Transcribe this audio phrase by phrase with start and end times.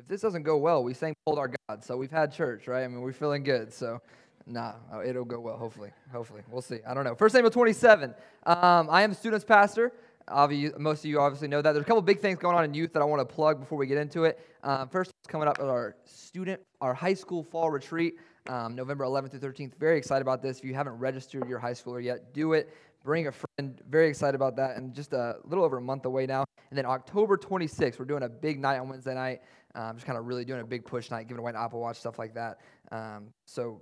[0.00, 2.84] if this doesn't go well, we sang "Hold Our God," so we've had church, right?
[2.84, 3.72] I mean, we're feeling good.
[3.72, 4.00] So,
[4.46, 5.58] nah, uh, it'll go well.
[5.58, 6.78] Hopefully, hopefully, we'll see.
[6.88, 7.14] I don't know.
[7.14, 8.14] First Samuel 27.
[8.46, 9.92] Um, I am students pastor.
[10.78, 11.72] Most of you obviously know that.
[11.72, 13.76] There's a couple big things going on in youth that I want to plug before
[13.76, 14.40] we get into it.
[14.62, 18.14] Um, first, coming up at our student, our high school fall retreat,
[18.48, 19.78] um, November 11th through 13th.
[19.78, 20.58] Very excited about this.
[20.58, 22.72] If you haven't registered your high schooler yet, do it.
[23.02, 23.80] Bring a friend.
[23.88, 24.76] Very excited about that.
[24.76, 26.44] And just a little over a month away now.
[26.70, 29.40] And then October 26th, we're doing a big night on Wednesday night.
[29.74, 31.98] Um, just kind of really doing a big push night, giving away an Apple Watch,
[31.98, 32.60] stuff like that.
[32.90, 33.80] Um, so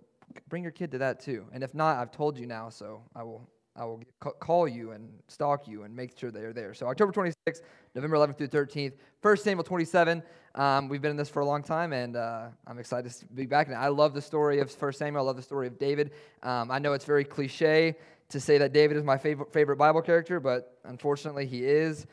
[0.49, 1.47] bring your kid to that too.
[1.53, 4.03] And if not, I've told you now, so I will I will
[4.41, 6.75] call you and stalk you and make sure they are there.
[6.75, 7.61] So October 26th,
[7.95, 10.21] November 11th through 13th, 1 Samuel 27.
[10.57, 13.47] Um, we've been in this for a long time, and uh, I'm excited to be
[13.47, 13.69] back.
[13.69, 15.23] And I love the story of 1 Samuel.
[15.23, 16.11] I love the story of David.
[16.43, 17.95] Um, I know it's very cliche
[18.31, 22.07] to say that David is my favorite, favorite Bible character, but unfortunately he is.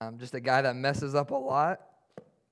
[0.00, 1.80] Um, just a guy that messes up a lot.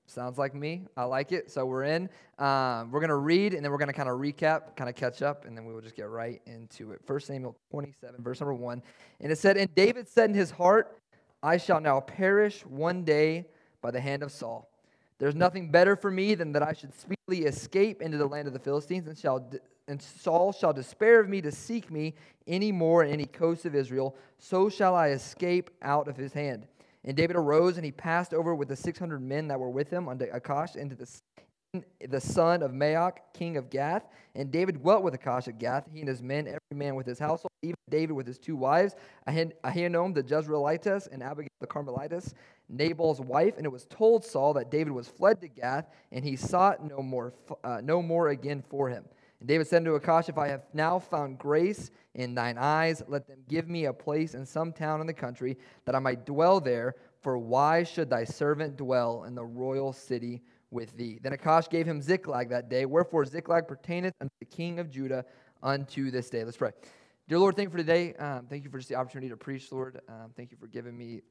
[0.07, 0.87] Sounds like me.
[0.97, 1.49] I like it.
[1.49, 2.09] So we're in.
[2.37, 4.95] Um, we're going to read and then we're going to kind of recap, kind of
[4.95, 7.01] catch up, and then we will just get right into it.
[7.05, 8.81] 1 Samuel 27, verse number 1.
[9.21, 10.97] And it said, And David said in his heart,
[11.41, 13.45] I shall now perish one day
[13.81, 14.69] by the hand of Saul.
[15.17, 18.53] There's nothing better for me than that I should speedily escape into the land of
[18.53, 19.51] the Philistines, and, shall,
[19.87, 22.15] and Saul shall despair of me to seek me
[22.47, 24.15] any more in any coast of Israel.
[24.39, 26.65] So shall I escape out of his hand.
[27.03, 30.07] And David arose and he passed over with the 600 men that were with him
[30.07, 34.03] unto Achish into the, the son of Maoch, king of Gath.
[34.35, 37.17] And David dwelt with Achish at Gath, he and his men, every man with his
[37.17, 38.95] household, even David with his two wives,
[39.27, 42.33] Ahinoam the Jezreelitess and Abigail the Carmelitess,
[42.69, 43.55] Nabal's wife.
[43.57, 47.01] And it was told Saul that David was fled to Gath, and he sought no
[47.01, 49.05] more, uh, no more again for him.
[49.41, 53.27] And David said to Achish, If I have now found grace in thine eyes, let
[53.27, 56.59] them give me a place in some town in the country, that I might dwell
[56.59, 56.93] there.
[57.21, 61.17] For why should thy servant dwell in the royal city with thee?
[61.23, 62.85] Then Achish gave him Ziklag that day.
[62.85, 65.25] Wherefore Ziklag pertaineth unto the king of Judah
[65.63, 66.43] unto this day.
[66.43, 66.71] Let's pray.
[67.27, 68.13] Dear Lord, thank you for today.
[68.15, 70.01] Um, thank you for just the opportunity to preach, Lord.
[70.07, 71.21] Um, thank you for giving me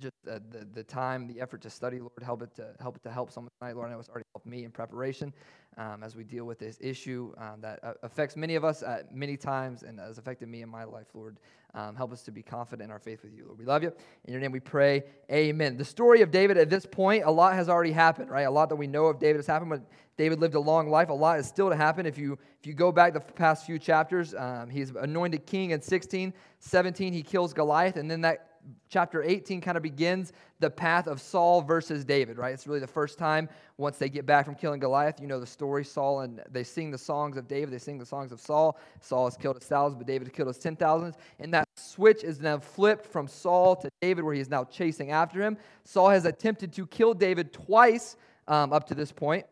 [0.00, 3.02] just the, the, the, time, the effort to study, Lord, help it to help it
[3.02, 3.76] to help someone tonight.
[3.76, 5.32] Lord, I know it's already helped me in preparation
[5.76, 9.14] um, as we deal with this issue um, that uh, affects many of us at
[9.14, 11.38] many times and has affected me in my life, Lord.
[11.74, 13.58] Um, help us to be confident in our faith with you, Lord.
[13.58, 13.92] We love you.
[14.24, 15.04] In your name we pray.
[15.30, 15.76] Amen.
[15.76, 18.46] The story of David at this point, a lot has already happened, right?
[18.46, 19.82] A lot that we know of David has happened, but
[20.16, 21.10] David lived a long life.
[21.10, 22.06] A lot is still to happen.
[22.06, 25.80] If you if you go back the past few chapters, um, he's anointed king in
[25.80, 28.57] 16, 17, he kills Goliath, and then that
[28.88, 32.52] chapter 18 kind of begins the path of Saul versus David, right?
[32.52, 35.20] It's really the first time once they get back from killing Goliath.
[35.20, 35.84] You know the story.
[35.84, 38.78] Saul and they sing the songs of David, they sing the songs of Saul.
[39.00, 41.16] Saul has killed his thousands, but David has killed his ten thousands.
[41.38, 45.10] And that switch is now flipped from Saul to David, where he is now chasing
[45.10, 45.56] after him.
[45.84, 48.16] Saul has attempted to kill David twice
[48.48, 49.46] um, up to this point.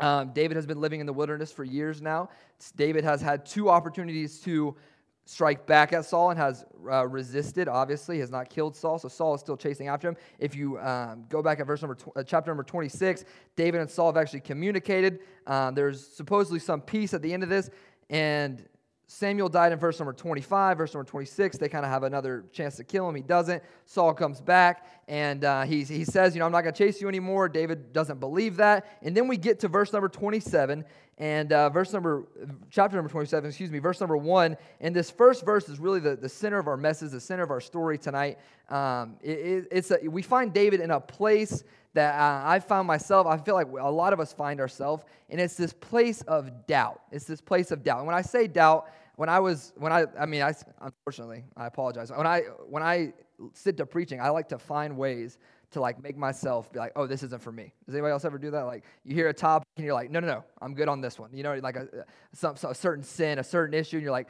[0.00, 2.28] Um, David has been living in the wilderness for years now.
[2.74, 4.74] David has had two opportunities to
[5.24, 8.98] strike back at Saul and has uh, resisted, obviously, has not killed Saul.
[8.98, 10.16] So Saul is still chasing after him.
[10.38, 13.24] If you um, go back at verse number tw- uh, chapter number 26,
[13.56, 15.20] David and Saul have actually communicated.
[15.46, 17.70] Um, there's supposedly some peace at the end of this.
[18.10, 18.66] And
[19.12, 21.58] Samuel died in verse number 25, verse number 26.
[21.58, 23.14] They kind of have another chance to kill him.
[23.14, 23.62] He doesn't.
[23.84, 27.00] Saul comes back and uh, he, he says, You know, I'm not going to chase
[27.00, 27.50] you anymore.
[27.50, 28.86] David doesn't believe that.
[29.02, 30.84] And then we get to verse number 27
[31.18, 32.26] and uh, verse number,
[32.70, 34.56] chapter number 27, excuse me, verse number 1.
[34.80, 37.50] And this first verse is really the, the center of our message, the center of
[37.50, 38.38] our story tonight.
[38.70, 41.64] Um, it, it, it's a, we find David in a place
[41.94, 45.38] that uh, I found myself, I feel like a lot of us find ourselves, and
[45.38, 47.02] it's this place of doubt.
[47.10, 47.98] It's this place of doubt.
[47.98, 51.66] And when I say doubt, when I was, when I, I mean, I, unfortunately, I
[51.66, 52.10] apologize.
[52.10, 53.12] When I, when I
[53.52, 55.38] sit to preaching, I like to find ways
[55.72, 57.72] to like make myself be like, oh, this isn't for me.
[57.86, 58.62] Does anybody else ever do that?
[58.62, 61.18] Like you hear a topic and you're like, no, no, no, I'm good on this
[61.18, 61.30] one.
[61.32, 61.88] You know, like a,
[62.32, 64.28] some, a certain sin, a certain issue, and you're like,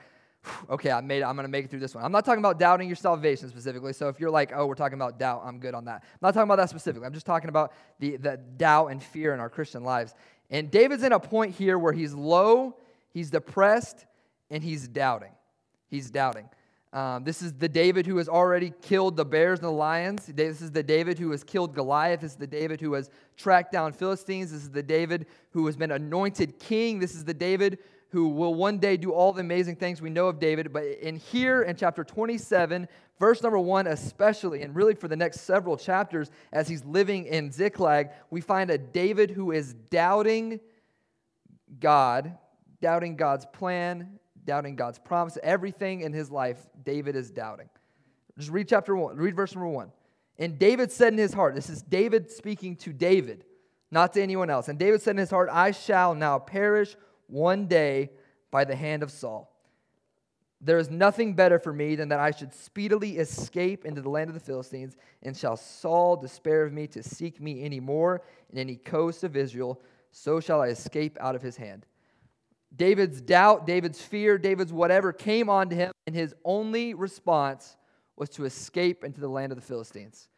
[0.70, 1.24] okay, I made it.
[1.24, 2.04] I'm to make it through this one.
[2.04, 3.92] I'm not talking about doubting your salvation specifically.
[3.92, 6.02] So if you're like, oh, we're talking about doubt, I'm good on that.
[6.02, 7.06] I'm not talking about that specifically.
[7.06, 10.14] I'm just talking about the, the doubt and fear in our Christian lives.
[10.50, 12.76] And David's in a point here where he's low,
[13.12, 14.04] he's depressed,
[14.52, 15.32] and he's doubting.
[15.88, 16.48] He's doubting.
[16.92, 20.26] Um, this is the David who has already killed the bears and the lions.
[20.26, 22.20] This is the David who has killed Goliath.
[22.20, 24.52] This is the David who has tracked down Philistines.
[24.52, 26.98] This is the David who has been anointed king.
[26.98, 27.78] This is the David
[28.10, 30.70] who will one day do all the amazing things we know of David.
[30.70, 32.86] But in here in chapter 27,
[33.18, 37.50] verse number one, especially, and really for the next several chapters, as he's living in
[37.50, 40.60] Ziklag, we find a David who is doubting
[41.80, 42.36] God,
[42.82, 45.38] doubting God's plan, doubting God's promise.
[45.42, 47.68] Everything in his life, David is doubting.
[48.38, 49.92] Just read chapter one, read verse number one.
[50.38, 53.44] And David said in his heart, this is David speaking to David,
[53.90, 54.68] not to anyone else.
[54.68, 56.96] And David said in his heart, I shall now perish
[57.26, 58.10] one day
[58.50, 59.50] by the hand of Saul.
[60.64, 64.30] There is nothing better for me than that I should speedily escape into the land
[64.30, 68.58] of the Philistines, and shall Saul despair of me to seek me any more in
[68.58, 69.80] any coast of Israel,
[70.12, 71.84] so shall I escape out of his hand.
[72.74, 77.76] David's doubt, David's fear, David's whatever came onto him, and his only response
[78.16, 80.28] was to escape into the land of the Philistines.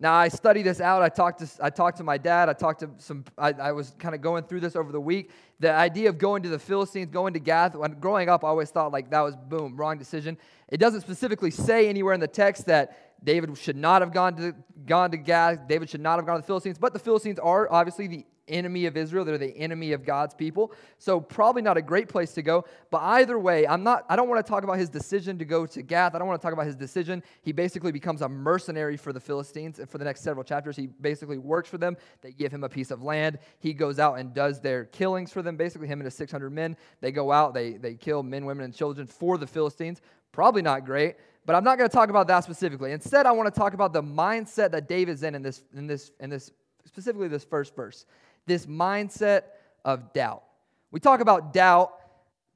[0.00, 1.02] Now I studied this out.
[1.02, 2.48] I talked to I talked to my dad.
[2.48, 3.24] I talked to some.
[3.38, 5.30] I, I was kind of going through this over the week.
[5.60, 7.76] The idea of going to the Philistines, going to Gath.
[7.76, 10.36] When growing up, I always thought like that was boom, wrong decision.
[10.68, 14.54] It doesn't specifically say anywhere in the text that David should not have gone to
[14.84, 15.68] gone to Gath.
[15.68, 16.76] David should not have gone to the Philistines.
[16.76, 19.24] But the Philistines are obviously the enemy of Israel.
[19.24, 20.72] They're the enemy of God's people.
[20.98, 22.64] So probably not a great place to go.
[22.90, 25.66] But either way, I'm not I don't want to talk about his decision to go
[25.66, 26.14] to Gath.
[26.14, 27.22] I don't want to talk about his decision.
[27.42, 30.76] He basically becomes a mercenary for the Philistines and for the next several chapters.
[30.76, 31.96] He basically works for them.
[32.20, 33.38] They give him a piece of land.
[33.58, 35.56] He goes out and does their killings for them.
[35.56, 36.76] Basically, him and his 600 men.
[37.00, 40.00] They go out, they, they kill men, women, and children for the Philistines.
[40.32, 41.16] Probably not great.
[41.46, 42.92] But I'm not going to talk about that specifically.
[42.92, 46.10] Instead, I want to talk about the mindset that David's in in this, in this,
[46.18, 46.50] in this
[46.86, 48.06] specifically this first verse
[48.46, 49.42] this mindset
[49.84, 50.42] of doubt.
[50.90, 51.92] We talk about doubt.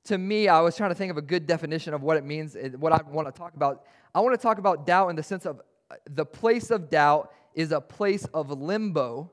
[0.04, 2.56] To me, I was trying to think of a good definition of what it means,
[2.78, 3.84] what I want to talk about.
[4.14, 7.32] I want to talk about doubt in the sense of uh, the place of doubt
[7.54, 9.30] is a place of limbo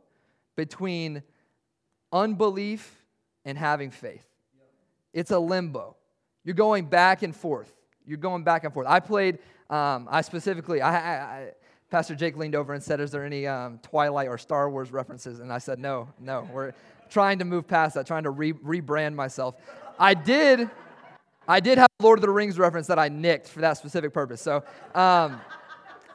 [0.55, 1.23] between
[2.11, 3.05] unbelief
[3.45, 4.25] and having faith.
[5.13, 5.95] It's a limbo.
[6.43, 7.73] You're going back and forth.
[8.05, 8.87] You're going back and forth.
[8.87, 11.51] I played, um, I specifically, I, I,
[11.91, 15.39] Pastor Jake leaned over and said, Is there any um, Twilight or Star Wars references?
[15.39, 16.47] And I said, No, no.
[16.51, 16.73] We're
[17.09, 19.55] trying to move past that, trying to re- rebrand myself.
[19.99, 20.69] I did.
[21.47, 24.41] I did have Lord of the Rings reference that I nicked for that specific purpose.
[24.41, 24.63] So
[24.95, 25.39] um,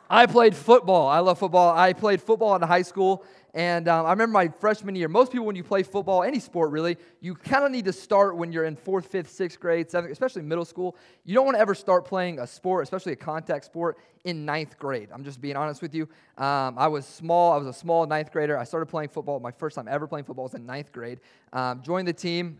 [0.09, 1.07] I played football.
[1.07, 1.77] I love football.
[1.77, 5.47] I played football in high school, and um, I remember my freshman year, most people,
[5.47, 8.65] when you play football, any sport really, you kind of need to start when you're
[8.65, 10.97] in fourth, fifth, sixth grade, seventh, especially middle school.
[11.25, 14.79] You don't want to ever start playing a sport, especially a contact sport, in ninth
[14.79, 15.09] grade.
[15.13, 16.05] I'm just being honest with you.
[16.39, 17.53] Um, I was small.
[17.53, 18.57] I was a small ninth grader.
[18.57, 19.41] I started playing football.
[19.41, 21.21] My first time ever playing football was in ninth grade.
[21.53, 22.59] Um, joined the team.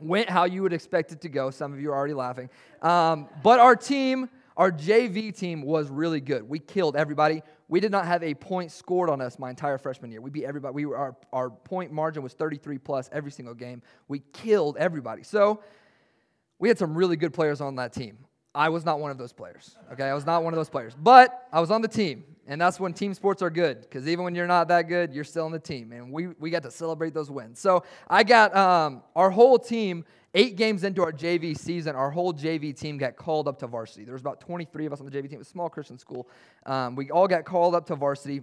[0.00, 1.50] Went how you would expect it to go.
[1.50, 2.48] Some of you are already laughing.
[2.80, 6.46] Um, but our team, our JV team, was really good.
[6.46, 7.42] We killed everybody.
[7.68, 10.20] We did not have a point scored on us my entire freshman year.
[10.20, 10.74] We beat everybody.
[10.74, 13.82] We were, our, our point margin was 33 plus every single game.
[14.08, 15.22] We killed everybody.
[15.22, 15.62] So
[16.58, 18.18] we had some really good players on that team.
[18.52, 19.76] I was not one of those players.
[19.92, 22.60] Okay, I was not one of those players, but I was on the team, and
[22.60, 23.82] that's when team sports are good.
[23.82, 26.50] Because even when you're not that good, you're still on the team, and we we
[26.50, 27.60] got to celebrate those wins.
[27.60, 32.34] So I got um, our whole team Eight games into our JV season, our whole
[32.34, 34.04] JV team got called up to varsity.
[34.04, 35.40] There was about 23 of us on the JV team.
[35.40, 36.28] A small Christian school.
[36.66, 38.42] Um, we all got called up to varsity,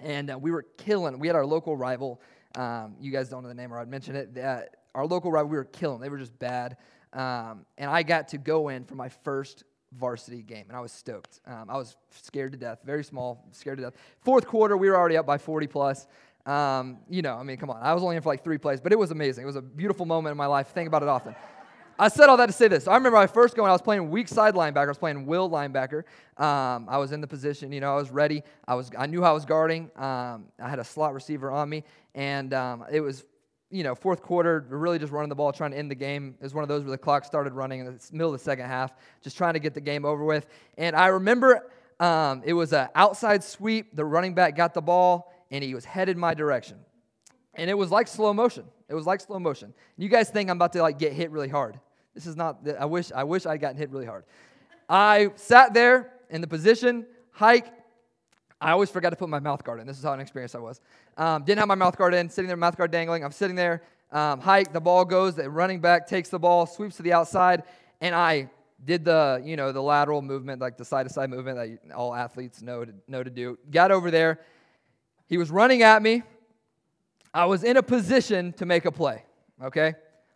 [0.00, 1.18] and uh, we were killing.
[1.18, 2.20] We had our local rival.
[2.54, 4.38] Um, you guys don't know the name, or I'd mention it.
[4.38, 4.62] Uh,
[4.94, 6.00] our local rival, we were killing.
[6.00, 6.78] They were just bad.
[7.12, 9.64] Um, and I got to go in for my first
[9.98, 11.40] varsity game, and I was stoked.
[11.46, 13.94] Um, I was scared to death, very small, scared to death.
[14.22, 16.06] Fourth quarter, we were already up by 40 plus.
[16.44, 17.80] Um, you know, I mean, come on.
[17.82, 19.44] I was only in for like three plays, but it was amazing.
[19.44, 20.68] It was a beautiful moment in my life.
[20.68, 21.34] Think about it often.
[21.98, 22.88] I said all that to say this.
[22.88, 24.86] I remember I first going, I was playing weak side linebacker.
[24.86, 26.04] I was playing will linebacker.
[26.36, 28.42] Um, I was in the position, you know, I was ready.
[28.66, 29.90] I was, I knew I was guarding.
[29.96, 31.84] Um, I had a slot receiver on me,
[32.14, 33.24] and um, it was,
[33.70, 36.34] you know, fourth quarter, really just running the ball, trying to end the game.
[36.40, 38.44] It was one of those where the clock started running in the middle of the
[38.44, 40.46] second half, just trying to get the game over with.
[40.78, 41.70] And I remember
[42.00, 43.94] um, it was an outside sweep.
[43.94, 46.78] The running back got the ball and he was headed my direction.
[47.54, 48.64] And it was like slow motion.
[48.88, 49.74] It was like slow motion.
[49.96, 51.78] You guys think I'm about to like get hit really hard.
[52.14, 54.24] This is not, I wish, I wish I'd gotten hit really hard.
[54.88, 57.66] I sat there in the position, hike.
[58.60, 59.86] I always forgot to put my mouth guard in.
[59.86, 60.80] This is how inexperienced I was.
[61.16, 63.24] Um, didn't have my mouth guard in, sitting there, mouth guard dangling.
[63.24, 66.96] I'm sitting there, um, hike, the ball goes, the running back takes the ball, sweeps
[66.96, 67.64] to the outside,
[68.00, 68.50] and I
[68.84, 72.14] did the, you know, the lateral movement, like the side to side movement that all
[72.14, 73.58] athletes know to, know to do.
[73.70, 74.40] Got over there,
[75.32, 76.22] he was running at me.
[77.32, 79.24] I was in a position to make a play,
[79.64, 79.94] okay?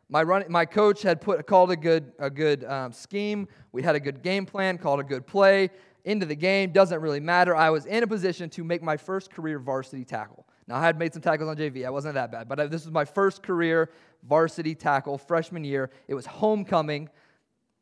[0.08, 3.46] My, run, my coach had put, called a good, a good um, scheme.
[3.72, 5.68] We had a good game plan, called a good play.
[6.06, 7.54] Into the game, doesn't really matter.
[7.54, 10.46] I was in a position to make my first career varsity tackle.
[10.66, 11.84] Now, I had made some tackles on JV.
[11.84, 13.90] I wasn't that bad, but this was my first career
[14.26, 15.90] varsity tackle freshman year.
[16.08, 17.10] It was homecoming.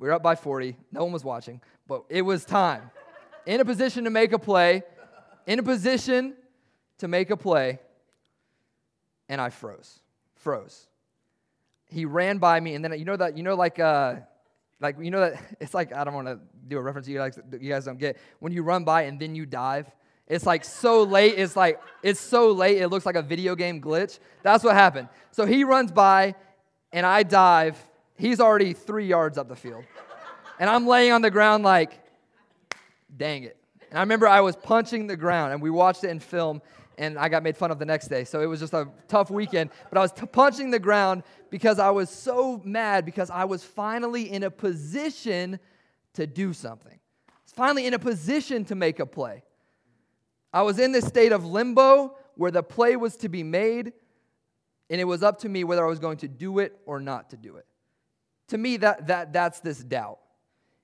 [0.00, 0.76] We were up by 40.
[0.90, 2.90] No one was watching, but it was time.
[3.46, 4.82] In a position to make a play,
[5.46, 6.34] in a position
[7.04, 7.78] to make a play,
[9.28, 10.00] and I froze.
[10.36, 10.86] Froze.
[11.90, 14.16] He ran by me, and then you know that you know like uh,
[14.80, 17.38] like you know that it's like I don't want to do a reference you guys
[17.60, 19.86] you guys don't get when you run by and then you dive
[20.26, 21.34] It's like so late.
[21.36, 22.78] It's like, it's so late.
[22.78, 24.18] It looks like a video game glitch.
[24.42, 25.08] That's what happened.
[25.30, 26.34] So he runs by
[26.90, 27.76] and I dive.
[28.16, 29.84] He's already three yards up the field.
[30.58, 31.92] And I'm laying on the ground like,
[33.14, 33.58] dang it.
[33.90, 36.62] And I remember I was punching the ground and we watched it in film
[36.98, 38.24] and I got made fun of the next day.
[38.24, 39.70] So it was just a tough weekend.
[39.90, 43.64] But I was t- punching the ground because I was so mad because I was
[43.64, 45.58] finally in a position
[46.14, 46.98] to do something.
[47.28, 49.44] I was finally in a position to make a play.
[50.52, 53.92] I was in this state of limbo where the play was to be made,
[54.88, 57.30] and it was up to me whether I was going to do it or not
[57.30, 57.66] to do it.
[58.48, 60.18] To me, that, that, that's this doubt.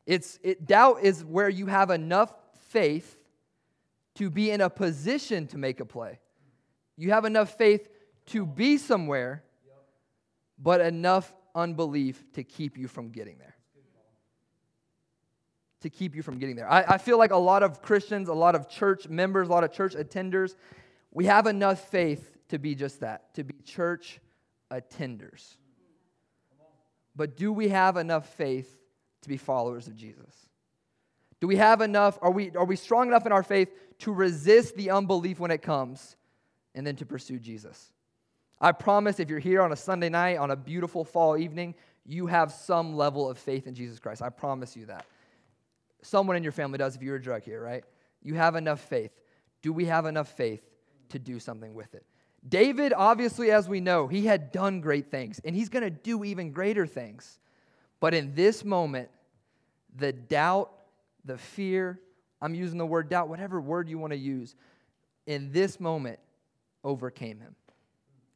[0.07, 2.35] It's, it, doubt is where you have enough
[2.71, 3.20] faith
[4.17, 6.19] to be in a position to make a play.
[6.97, 7.89] You have enough faith
[8.27, 9.43] to be somewhere,
[10.59, 13.57] but enough unbelief to keep you from getting there.
[15.81, 16.71] To keep you from getting there.
[16.71, 19.65] I, I feel like a lot of Christians, a lot of church members, a lot
[19.65, 20.55] of church attenders,
[21.11, 24.21] we have enough faith to be just that, to be church
[24.71, 25.57] attenders.
[27.17, 28.79] But do we have enough faith
[29.23, 30.50] to be followers of Jesus?
[31.41, 32.19] Do we have enough?
[32.23, 33.71] Are we, are we strong enough in our faith
[34.01, 36.17] to resist the unbelief when it comes
[36.75, 37.93] and then to pursue Jesus?
[38.61, 42.27] I promise if you're here on a Sunday night, on a beautiful fall evening, you
[42.27, 44.21] have some level of faith in Jesus Christ.
[44.21, 45.07] I promise you that.
[46.03, 47.85] Someone in your family does if you're a drug here, right?
[48.23, 49.13] You have enough faith.
[49.63, 50.65] Do we have enough faith
[51.11, 52.05] to do something with it?
[52.47, 56.25] David, obviously, as we know, he had done great things, and he's going to do
[56.25, 57.39] even greater things.
[57.99, 59.11] But in this moment,
[59.95, 60.73] the doubt
[61.25, 62.01] the fear,
[62.41, 64.55] I'm using the word doubt, whatever word you want to use,
[65.27, 66.19] in this moment
[66.85, 67.55] overcame him.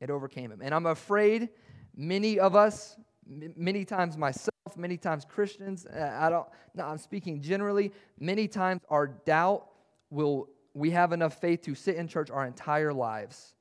[0.00, 0.60] It overcame him.
[0.62, 1.48] And I'm afraid
[1.96, 7.40] many of us, many times myself, many times Christians, uh, I don't, no, I'm speaking
[7.40, 9.66] generally, many times our doubt
[10.10, 13.54] will, we have enough faith to sit in church our entire lives,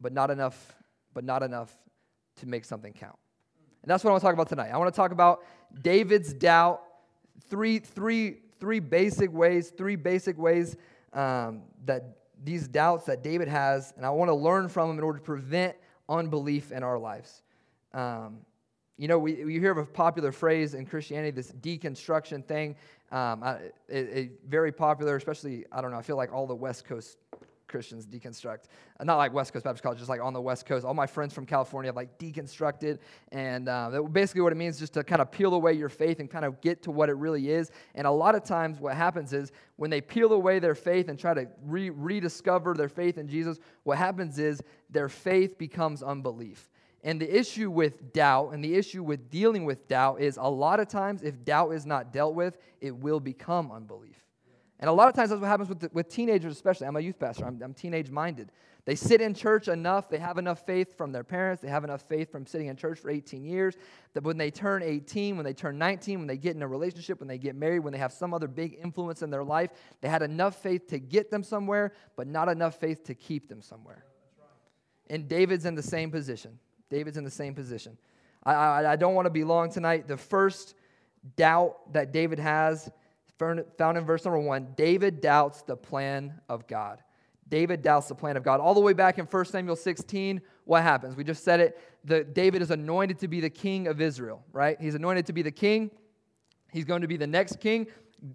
[0.00, 0.76] but not enough,
[1.12, 1.76] but not enough
[2.36, 3.18] to make something count.
[3.82, 4.70] And that's what I want to talk about tonight.
[4.72, 5.44] I want to talk about
[5.82, 6.82] David's doubt
[7.48, 10.76] three, three, three basic ways, three basic ways
[11.12, 15.04] um, that these doubts that David has, and I want to learn from them in
[15.04, 15.76] order to prevent
[16.08, 17.42] unbelief in our lives.
[17.92, 18.38] Um,
[18.96, 22.76] you know, we, we hear of a popular phrase in Christianity, this deconstruction thing.
[23.10, 23.52] Um, I,
[23.88, 27.18] it, it, very popular, especially, I don't know, I feel like all the West Coast
[27.68, 28.64] Christians deconstruct.
[28.98, 30.84] Uh, not like West Coast Baptist College, just like on the West Coast.
[30.84, 32.98] All my friends from California have like deconstructed.
[33.32, 36.20] And uh, basically, what it means is just to kind of peel away your faith
[36.20, 37.70] and kind of get to what it really is.
[37.94, 41.18] And a lot of times, what happens is when they peel away their faith and
[41.18, 46.70] try to re- rediscover their faith in Jesus, what happens is their faith becomes unbelief.
[47.02, 50.80] And the issue with doubt and the issue with dealing with doubt is a lot
[50.80, 54.23] of times, if doubt is not dealt with, it will become unbelief.
[54.80, 56.86] And a lot of times that's what happens with, the, with teenagers, especially.
[56.86, 58.50] I'm a youth pastor, I'm, I'm teenage minded.
[58.86, 62.02] They sit in church enough, they have enough faith from their parents, they have enough
[62.02, 63.76] faith from sitting in church for 18 years,
[64.12, 67.18] that when they turn 18, when they turn 19, when they get in a relationship,
[67.18, 69.70] when they get married, when they have some other big influence in their life,
[70.02, 73.62] they had enough faith to get them somewhere, but not enough faith to keep them
[73.62, 74.04] somewhere.
[75.08, 76.58] And David's in the same position.
[76.90, 77.96] David's in the same position.
[78.44, 80.08] I, I, I don't want to be long tonight.
[80.08, 80.74] The first
[81.36, 82.90] doubt that David has
[83.38, 87.02] found in verse number one, David doubts the plan of God.
[87.48, 88.60] David doubts the plan of God.
[88.60, 91.14] All the way back in 1 Samuel 16, what happens?
[91.14, 91.78] We just said it.
[92.04, 94.80] The, David is anointed to be the king of Israel, right?
[94.80, 95.90] He's anointed to be the king.
[96.72, 97.86] He's going to be the next king.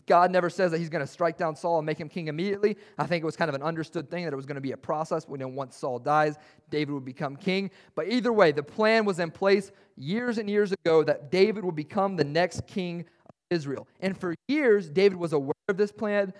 [0.05, 2.77] God never says that he's going to strike down Saul and make him king immediately.
[2.97, 4.73] I think it was kind of an understood thing that it was going to be
[4.73, 5.27] a process.
[5.27, 6.35] Know once Saul dies,
[6.69, 7.71] David would become king.
[7.95, 11.75] But either way, the plan was in place years and years ago that David would
[11.75, 13.05] become the next king
[13.49, 13.87] Israel.
[13.99, 16.33] And for years, David was aware of this plan.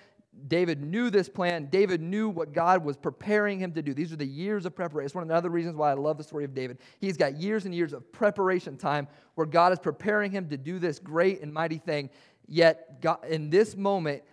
[0.48, 1.68] David knew this plan.
[1.70, 3.94] David knew what God was preparing him to do.
[3.94, 5.06] These are the years of preparation.
[5.06, 6.78] It's one of the other reasons why I love the story of David.
[7.00, 10.80] He's got years and years of preparation time where God is preparing him to do
[10.80, 12.10] this great and mighty thing.
[12.48, 14.24] Yet, God, in this moment,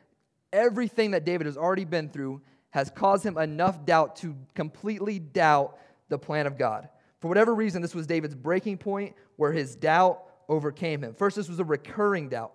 [0.52, 2.40] everything that David has already been through
[2.70, 5.78] has caused him enough doubt to completely doubt
[6.08, 6.88] the plan of God.
[7.20, 11.14] For whatever reason, this was David's breaking point where his doubt overcame him.
[11.14, 12.52] First, this was a recurring doubt.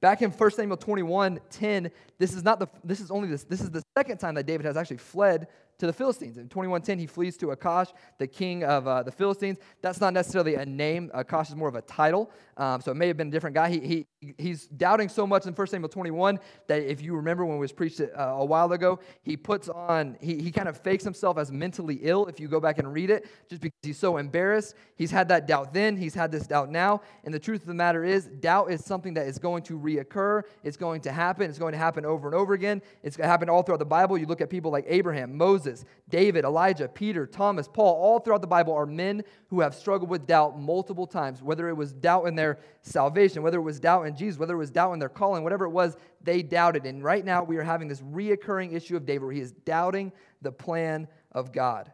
[0.00, 3.60] Back in 1 Samuel 21 10, this is not the this is only this this
[3.60, 5.48] is the second time that David has actually fled
[5.78, 6.38] to the Philistines.
[6.38, 9.58] In 2110, he flees to Achish, the king of uh, the Philistines.
[9.80, 11.10] That's not necessarily a name.
[11.14, 13.70] Achish is more of a title, um, so it may have been a different guy.
[13.70, 17.56] He, he, he's doubting so much in 1 Samuel 21 that if you remember when
[17.56, 21.04] it was preached uh, a while ago, he puts on, he, he kind of fakes
[21.04, 24.16] himself as mentally ill if you go back and read it, just because he's so
[24.16, 24.74] embarrassed.
[24.96, 27.02] He's had that doubt then, he's had this doubt now.
[27.24, 30.42] And the truth of the matter is, doubt is something that is going to reoccur.
[30.64, 31.48] It's going to happen.
[31.48, 32.82] It's going to happen over and over again.
[33.04, 34.18] It's going to happen all throughout the Bible.
[34.18, 35.67] You look at people like Abraham, Moses,
[36.08, 40.26] David, Elijah, Peter, Thomas, Paul, all throughout the Bible are men who have struggled with
[40.26, 44.16] doubt multiple times, whether it was doubt in their salvation, whether it was doubt in
[44.16, 46.86] Jesus, whether it was doubt in their calling, whatever it was, they doubted.
[46.86, 50.12] And right now we are having this reoccurring issue of David where he is doubting
[50.42, 51.92] the plan of God.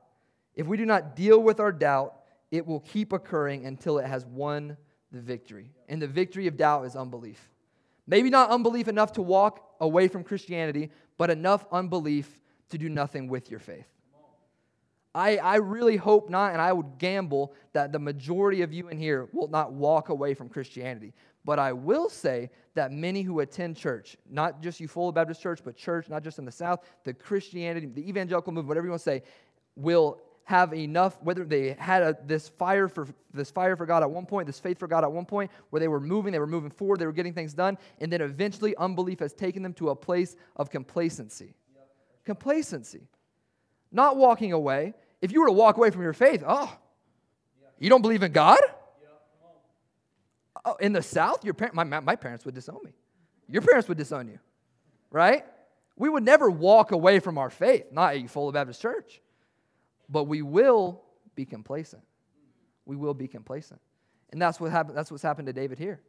[0.55, 2.15] If we do not deal with our doubt,
[2.51, 4.77] it will keep occurring until it has won
[5.11, 5.73] the victory.
[5.89, 7.51] And the victory of doubt is unbelief.
[8.07, 12.39] Maybe not unbelief enough to walk away from Christianity, but enough unbelief
[12.71, 13.87] to do nothing with your faith.
[15.15, 18.99] I, I really hope not, and I would gamble that the majority of you in
[18.99, 21.13] here will not walk away from Christianity.
[21.45, 25.77] But I will say that many who attend church, not just Eufaula Baptist Church, but
[25.77, 29.05] church, not just in the South, the Christianity, the evangelical movement, whatever you want to
[29.05, 29.23] say,
[29.77, 34.11] will have enough whether they had a, this fire for this fire for god at
[34.11, 36.47] one point this faith for god at one point where they were moving they were
[36.47, 39.89] moving forward they were getting things done and then eventually unbelief has taken them to
[39.89, 41.55] a place of complacency.
[42.25, 43.09] Complacency.
[43.93, 44.95] Not walking away.
[45.21, 46.79] If you were to walk away from your faith oh
[47.79, 48.61] you don't believe in god?
[50.65, 52.93] Oh, in the south your parent, my, my parents would disown me.
[53.49, 54.39] Your parents would disown you
[55.15, 55.45] right?
[55.97, 57.93] We would never walk away from our faith.
[57.93, 59.23] Not a full baptist church.
[60.09, 61.03] But we will
[61.37, 62.03] be complacent.
[62.85, 63.81] We will be complacent.
[64.33, 66.01] And that's, what happened, that's what's happened to David here.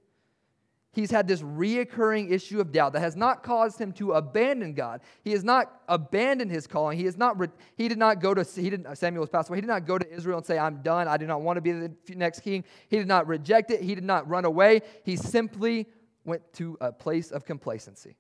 [0.95, 5.01] He's had this reoccurring issue of doubt that has not caused him to abandon God.
[5.25, 6.97] He has not abandoned his calling.
[6.97, 9.57] He, has not re- he did not go to, he did, Samuel was passed away.
[9.57, 11.09] He did not go to Israel and say, I'm done.
[11.09, 12.63] I do not want to be the next king.
[12.87, 13.81] He did not reject it.
[13.81, 14.83] He did not run away.
[15.03, 15.87] He simply
[16.23, 18.15] went to a place of complacency.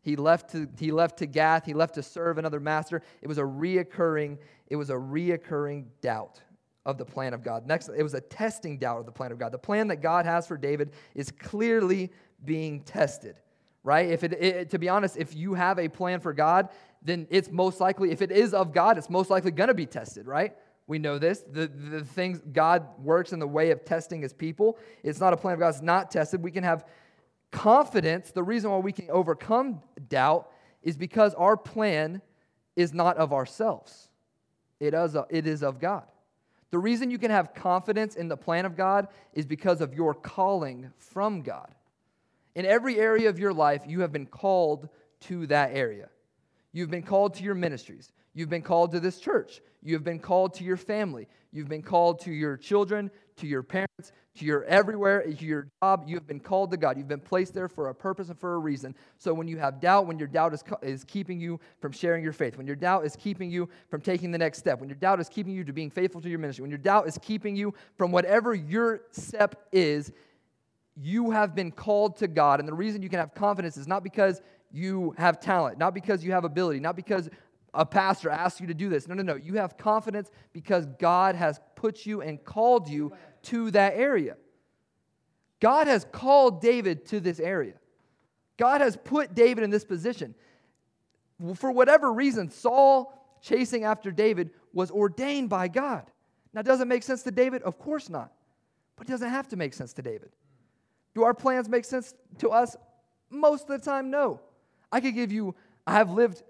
[0.00, 1.66] He left to, he left to Gath.
[1.66, 3.02] He left to serve another master.
[3.20, 4.38] It was a reoccurring,
[4.68, 6.40] it was a reoccurring doubt
[6.88, 7.66] of the plan of God.
[7.66, 9.52] Next, it was a testing doubt of the plan of God.
[9.52, 12.10] The plan that God has for David is clearly
[12.46, 13.36] being tested,
[13.84, 14.08] right?
[14.08, 16.70] If it, it to be honest, if you have a plan for God,
[17.02, 19.84] then it's most likely, if it is of God, it's most likely going to be
[19.84, 20.56] tested, right?
[20.86, 21.40] We know this.
[21.40, 24.78] The, the things God works in the way of testing his people.
[25.02, 26.42] It's not a plan of God, it's not tested.
[26.42, 26.86] We can have
[27.50, 30.50] confidence, the reason why we can overcome doubt
[30.82, 32.22] is because our plan
[32.76, 34.08] is not of ourselves,
[34.80, 36.04] it is, it is of God.
[36.70, 40.14] The reason you can have confidence in the plan of God is because of your
[40.14, 41.74] calling from God.
[42.54, 44.88] In every area of your life, you have been called
[45.20, 46.08] to that area.
[46.72, 48.12] You've been called to your ministries.
[48.34, 49.60] You've been called to this church.
[49.82, 51.28] You've been called to your family.
[51.50, 56.04] You've been called to your children, to your parents, to your everywhere, to your job.
[56.06, 56.96] You have been called to God.
[56.96, 58.94] You've been placed there for a purpose and for a reason.
[59.18, 62.32] So when you have doubt, when your doubt is, is keeping you from sharing your
[62.32, 65.20] faith, when your doubt is keeping you from taking the next step, when your doubt
[65.20, 67.74] is keeping you to being faithful to your ministry, when your doubt is keeping you
[67.96, 70.12] from whatever your step is,
[70.96, 72.60] you have been called to God.
[72.60, 76.24] And the reason you can have confidence is not because you have talent, not because
[76.24, 77.30] you have ability, not because
[77.74, 79.06] a pastor asks you to do this.
[79.06, 79.36] No, no, no.
[79.36, 83.12] You have confidence because God has put you and called you
[83.48, 84.36] to that area.
[85.60, 87.74] God has called David to this area.
[88.56, 90.34] God has put David in this position.
[91.54, 96.10] For whatever reason, Saul chasing after David was ordained by God.
[96.52, 97.62] Now, does it make sense to David?
[97.62, 98.32] Of course not.
[98.96, 100.30] But it doesn't have to make sense to David.
[101.14, 102.76] Do our plans make sense to us?
[103.30, 104.40] Most of the time, no.
[104.90, 105.54] I could give you,
[105.86, 106.42] I have lived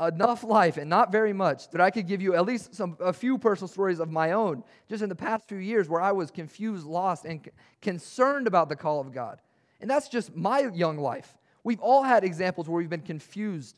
[0.00, 3.12] enough life and not very much that I could give you at least some a
[3.12, 6.30] few personal stories of my own just in the past few years where I was
[6.30, 9.40] confused, lost and c- concerned about the call of God.
[9.80, 11.36] And that's just my young life.
[11.64, 13.76] We've all had examples where we've been confused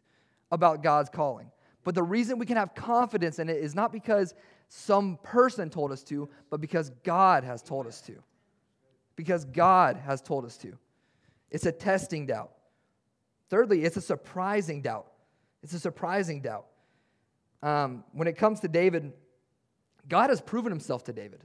[0.51, 1.51] about God's calling.
[1.85, 4.35] But the reason we can have confidence in it is not because
[4.69, 8.17] some person told us to, but because God has told us to.
[9.17, 10.77] Because God has told us to.
[11.51, 12.53] It's a testing doubt.
[13.49, 15.07] Thirdly, it's a surprising doubt.
[15.63, 16.67] It's a surprising doubt.
[17.63, 19.13] Um, when it comes to David,
[20.09, 21.43] God has proven himself to David.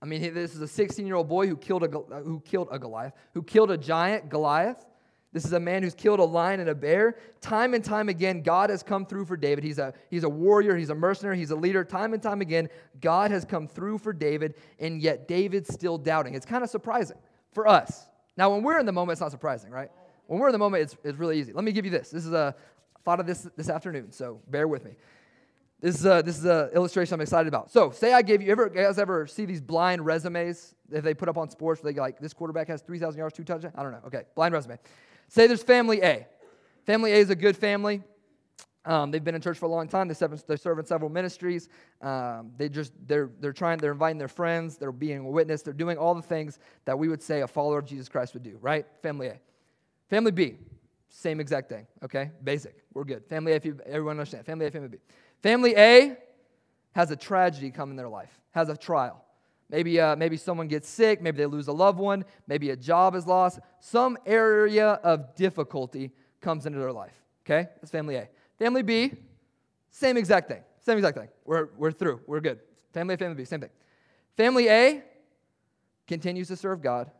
[0.00, 1.88] I mean, this is a 16 year old boy who killed, a,
[2.22, 4.84] who killed a Goliath, who killed a giant, Goliath.
[5.32, 7.18] This is a man who's killed a lion and a bear.
[7.40, 9.64] Time and time again, God has come through for David.
[9.64, 11.84] He's a, he's a warrior, he's a mercenary, he's a leader.
[11.84, 16.34] Time and time again, God has come through for David, and yet David's still doubting.
[16.34, 17.18] It's kind of surprising
[17.52, 18.06] for us.
[18.38, 19.90] Now, when we're in the moment, it's not surprising, right?
[20.26, 21.52] When we're in the moment, it's, it's really easy.
[21.52, 22.10] Let me give you this.
[22.10, 22.54] This is a,
[23.06, 24.90] thought of this this afternoon, so bear with me.
[25.80, 27.70] This is a, this is an illustration I'm excited about.
[27.70, 31.28] So, say I gave you, ever guys ever see these blind resumes that they put
[31.28, 33.74] up on sports where they like, this quarterback has 3,000 yards, two touchdowns?
[33.78, 34.00] I don't know.
[34.06, 34.78] Okay, blind resume.
[35.28, 36.26] Say there's family A.
[36.84, 38.02] Family A is a good family.
[38.84, 40.08] Um, they've been in church for a long time.
[40.08, 41.68] They serve, they serve in several ministries.
[42.02, 43.78] Um, they just they're they're trying.
[43.78, 44.78] They're inviting their friends.
[44.78, 45.62] They're being a witness.
[45.62, 48.44] They're doing all the things that we would say a follower of Jesus Christ would
[48.44, 48.58] do.
[48.60, 48.86] Right?
[49.02, 49.40] Family A.
[50.08, 50.56] Family B.
[51.18, 51.86] Same exact thing.
[52.02, 52.30] Okay.
[52.44, 52.84] Basic.
[52.92, 53.24] We're good.
[53.24, 53.56] Family A.
[53.86, 54.44] Everyone understand.
[54.44, 54.70] Family A.
[54.70, 54.98] Family B.
[55.42, 56.14] Family A
[56.92, 58.38] has a tragedy come in their life.
[58.50, 59.24] Has a trial.
[59.70, 61.22] Maybe, uh, maybe someone gets sick.
[61.22, 62.26] Maybe they lose a loved one.
[62.46, 63.60] Maybe a job is lost.
[63.80, 67.14] Some area of difficulty comes into their life.
[67.46, 67.70] Okay?
[67.80, 68.28] That's family A.
[68.58, 69.14] Family B,
[69.90, 70.62] same exact thing.
[70.80, 71.28] Same exact thing.
[71.46, 72.20] We're, we're through.
[72.26, 72.60] We're good.
[72.92, 73.70] Family A, family B, same thing.
[74.36, 75.02] Family A
[76.06, 77.10] continues to serve God,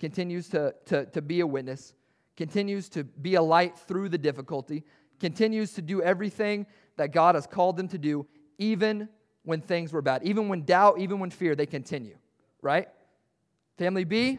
[0.00, 1.94] continues to, to, to be a witness,
[2.36, 4.84] continues to be a light through the difficulty,
[5.20, 6.66] continues to do everything
[6.96, 8.26] that God has called them to do,
[8.58, 9.08] even
[9.44, 10.22] when things were bad.
[10.24, 12.16] Even when doubt, even when fear, they continue,
[12.62, 12.88] right?
[13.78, 14.38] Family B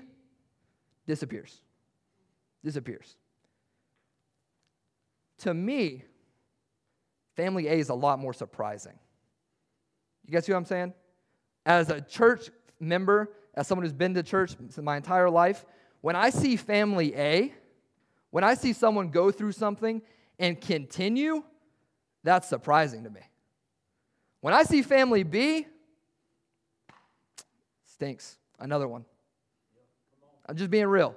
[1.08, 1.62] disappears.
[2.64, 3.16] Disappears.
[5.40, 6.04] To me,
[7.36, 8.98] family A is a lot more surprising.
[10.26, 10.94] You guys see what I'm saying?
[11.66, 15.66] As a church member, as someone who's been to church my entire life,
[16.02, 17.54] when I see family A,
[18.36, 20.02] when I see someone go through something
[20.40, 21.42] and continue,
[22.22, 23.22] that's surprising to me.
[24.42, 25.66] When I see family B,
[27.86, 28.38] stinks.
[28.60, 29.06] Another one.
[30.46, 31.16] I'm just being real.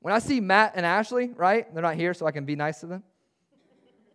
[0.00, 1.72] When I see Matt and Ashley, right?
[1.72, 3.02] They're not here, so I can be nice to them.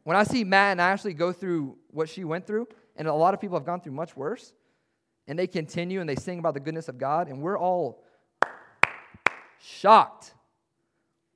[0.03, 3.33] When I see Matt and Ashley go through what she went through, and a lot
[3.33, 4.53] of people have gone through much worse,
[5.27, 8.03] and they continue and they sing about the goodness of God, and we're all
[9.59, 10.35] shocked.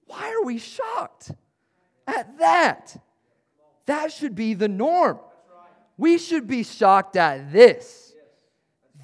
[0.07, 1.31] Why are we shocked
[2.07, 2.95] at that?
[3.85, 5.19] That should be the norm.
[5.97, 8.13] We should be shocked at this.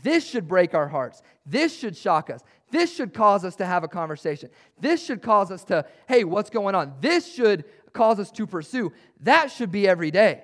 [0.04, 1.22] This should break our hearts.
[1.46, 2.42] This should shock us.
[2.72, 4.50] This should cause us to have a conversation.
[4.80, 6.94] This should cause us to, hey, what's going on?
[7.02, 8.94] This should cause us to pursue.
[9.22, 10.44] That should be every day.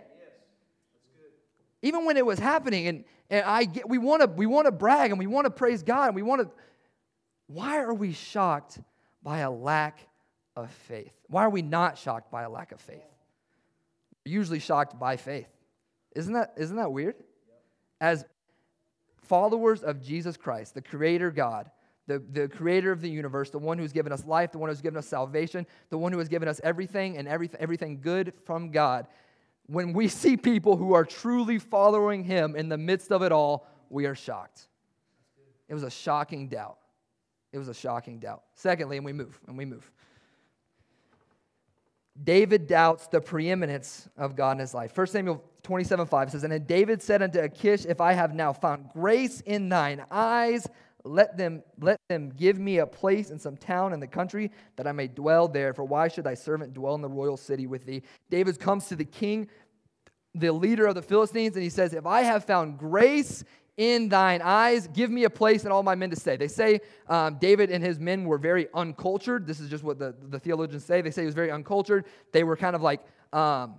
[1.81, 4.71] Even when it was happening, and, and I get, we want to we want to
[4.71, 6.49] brag and we want to praise God and we want to.
[7.47, 8.79] Why are we shocked
[9.21, 9.99] by a lack
[10.55, 11.13] of faith?
[11.27, 13.03] Why are we not shocked by a lack of faith?
[14.25, 15.47] We're usually shocked by faith.
[16.15, 17.15] Isn't that, isn't that weird?
[17.99, 18.25] As
[19.23, 21.69] followers of Jesus Christ, the Creator God,
[22.07, 24.81] the, the creator of the universe, the one who's given us life, the one who's
[24.81, 28.71] given us salvation, the one who has given us everything and everything, everything good from
[28.71, 29.07] God.
[29.67, 33.67] When we see people who are truly following Him in the midst of it all,
[33.89, 34.67] we are shocked.
[35.67, 36.77] It was a shocking doubt.
[37.51, 38.43] It was a shocking doubt.
[38.53, 39.89] Secondly, and we move, and we move.
[42.23, 44.95] David doubts the preeminence of God in his life.
[44.97, 48.53] 1 Samuel 27 5 says, And then David said unto Achish, If I have now
[48.53, 50.67] found grace in thine eyes,
[51.03, 54.87] let them, let them give me a place in some town in the country that
[54.87, 55.73] I may dwell there.
[55.73, 58.01] For why should thy servant dwell in the royal city with thee?
[58.29, 59.47] David comes to the king,
[60.33, 63.43] the leader of the Philistines, and he says, If I have found grace
[63.77, 66.37] in thine eyes, give me a place and all my men to stay.
[66.37, 69.45] They say um, David and his men were very uncultured.
[69.45, 71.01] This is just what the, the theologians say.
[71.01, 72.05] They say he was very uncultured.
[72.31, 73.01] They were kind of like,
[73.33, 73.75] um,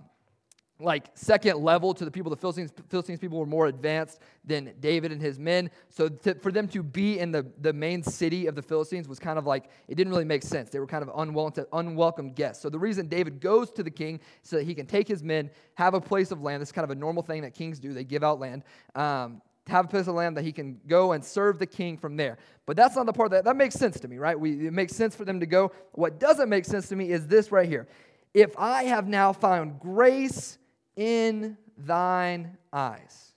[0.79, 2.29] like second level to the people.
[2.29, 5.71] The Philistines, Philistines people were more advanced than David and his men.
[5.89, 9.17] So to, for them to be in the, the main city of the Philistines was
[9.17, 10.69] kind of like, it didn't really make sense.
[10.69, 12.61] They were kind of unwelcome, unwelcome guests.
[12.61, 15.49] So the reason David goes to the king so that he can take his men,
[15.73, 16.61] have a place of land.
[16.61, 17.93] This is kind of a normal thing that kings do.
[17.93, 18.63] They give out land.
[18.93, 22.17] Um, have a piece of land that he can go and serve the king from
[22.17, 22.37] there.
[22.65, 24.39] But that's not the part that that makes sense to me, right?
[24.39, 25.71] We, it makes sense for them to go.
[25.93, 27.87] What doesn't make sense to me is this right here.
[28.33, 30.57] If I have now found grace
[30.95, 33.33] in thine eyes.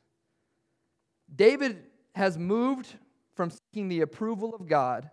[1.35, 2.95] David has moved
[3.35, 5.09] from seeking the approval of God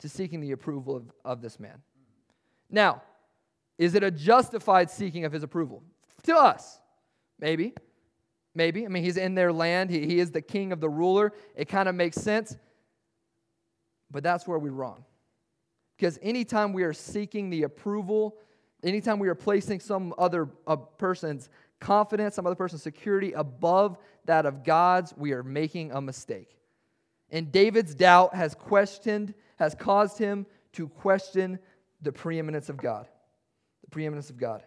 [0.00, 1.82] to seeking the approval of, of this man.
[2.70, 3.02] Now,
[3.78, 5.82] is it a justified seeking of his approval?
[6.24, 6.78] To us,
[7.38, 7.74] maybe.
[8.54, 8.84] Maybe.
[8.84, 11.32] I mean, he's in their land, he, he is the king of the ruler.
[11.56, 12.56] It kind of makes sense.
[14.10, 15.04] But that's where we're wrong.
[15.96, 18.36] Because anytime we are seeking the approval,
[18.82, 21.48] anytime we are placing some other person's
[21.80, 26.56] confidence, some other person's security above that of God's, we are making a mistake.
[27.30, 31.58] And David's doubt has questioned, has caused him to question
[32.02, 33.08] the preeminence of God.
[33.82, 34.62] The preeminence of God.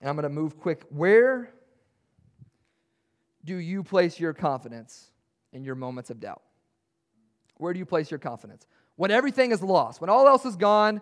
[0.00, 0.84] And I'm going to move quick.
[0.90, 1.52] Where
[3.44, 5.10] do you place your confidence
[5.52, 6.42] in your moments of doubt?
[7.56, 8.66] Where do you place your confidence?
[8.96, 11.00] When everything is lost, when all else is gone,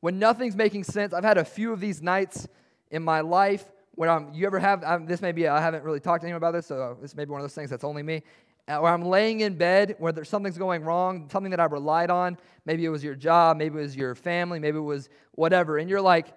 [0.00, 1.14] when nothing's making sense.
[1.14, 2.48] I've had a few of these nights
[2.90, 6.00] in my life when I'm, you ever have, I'm, this may be, I haven't really
[6.00, 8.02] talked to anyone about this, so this may be one of those things that's only
[8.02, 8.22] me.
[8.66, 12.10] Uh, where I'm laying in bed, where there's something's going wrong, something that I relied
[12.10, 12.38] on.
[12.64, 15.78] Maybe it was your job, maybe it was your family, maybe it was whatever.
[15.78, 16.32] And you're like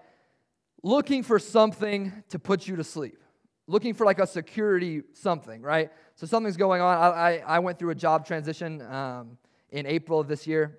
[0.83, 3.19] looking for something to put you to sleep,
[3.67, 5.91] looking for like a security something, right?
[6.15, 6.97] So something's going on.
[6.97, 9.37] I, I, I went through a job transition um,
[9.71, 10.77] in April of this year.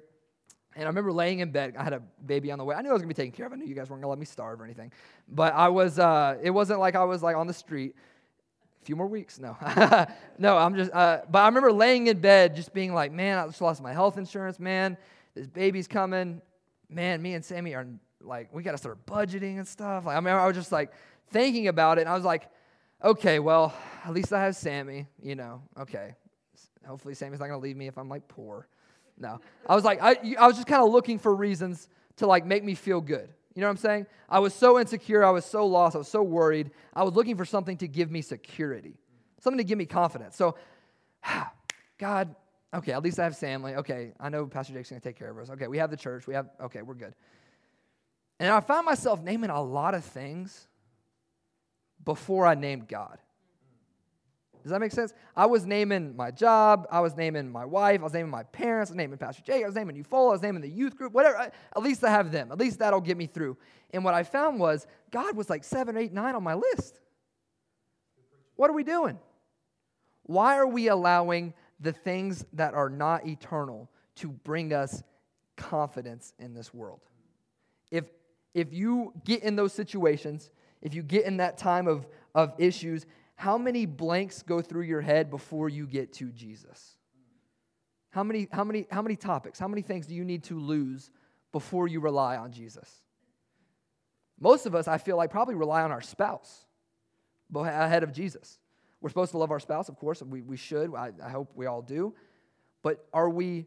[0.76, 1.74] And I remember laying in bed.
[1.78, 2.74] I had a baby on the way.
[2.74, 3.52] I knew I was gonna be taken care of.
[3.52, 4.92] I knew you guys weren't gonna let me starve or anything.
[5.26, 5.98] But I was.
[5.98, 7.94] Uh, it wasn't like I was like on the street.
[8.82, 9.38] A few more weeks.
[9.38, 9.56] No,
[10.38, 10.58] no.
[10.58, 10.92] I'm just.
[10.92, 13.94] Uh, but I remember laying in bed, just being like, man, I just lost my
[13.94, 14.60] health insurance.
[14.60, 14.98] Man,
[15.34, 16.42] this baby's coming.
[16.90, 17.86] Man, me and Sammy are
[18.20, 20.04] like, we gotta start budgeting and stuff.
[20.04, 20.92] Like, I mean, I was just like
[21.30, 22.50] thinking about it, and I was like,
[23.02, 25.06] okay, well, at least I have Sammy.
[25.22, 26.14] You know, okay.
[26.86, 28.68] Hopefully, Sammy's not gonna leave me if I'm like poor.
[29.18, 29.40] No.
[29.68, 32.64] I was like, I, I was just kind of looking for reasons to like make
[32.64, 33.28] me feel good.
[33.54, 34.06] You know what I'm saying?
[34.28, 35.24] I was so insecure.
[35.24, 35.96] I was so lost.
[35.96, 36.70] I was so worried.
[36.92, 38.98] I was looking for something to give me security,
[39.40, 40.36] something to give me confidence.
[40.36, 40.56] So,
[41.98, 42.34] God,
[42.74, 43.74] okay, at least I have family.
[43.76, 45.48] Okay, I know Pastor Jake's going to take care of us.
[45.48, 46.26] Okay, we have the church.
[46.26, 47.14] We have, okay, we're good.
[48.38, 50.68] And I found myself naming a lot of things
[52.06, 53.18] before I named God.
[54.62, 55.14] Does that make sense?
[55.36, 56.88] I was naming my job.
[56.90, 58.00] I was naming my wife.
[58.00, 58.90] I was naming my parents.
[58.90, 59.62] I was naming Pastor Jake.
[59.62, 60.30] I was naming Eufaula.
[60.30, 61.12] I was naming the youth group.
[61.12, 61.36] Whatever.
[61.36, 62.50] At least I have them.
[62.50, 63.56] At least that'll get me through.
[63.92, 66.98] And what I found was God was like seven, eight, nine on my list.
[68.56, 69.18] What are we doing?
[70.24, 75.04] Why are we allowing the things that are not eternal to bring us
[75.56, 77.02] confidence in this world?
[77.92, 78.06] If,
[78.52, 80.50] if you get in those situations,
[80.86, 85.00] if you get in that time of, of issues, how many blanks go through your
[85.00, 86.96] head before you get to Jesus?
[88.10, 91.10] How many, how many, how many topics, how many things do you need to lose
[91.50, 93.02] before you rely on Jesus?
[94.38, 96.66] Most of us, I feel like, probably rely on our spouse
[97.52, 98.60] ahead of Jesus.
[99.00, 100.94] We're supposed to love our spouse, of course, we, we should.
[100.94, 102.14] I, I hope we all do.
[102.82, 103.66] But are we